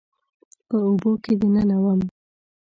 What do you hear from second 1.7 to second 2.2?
وم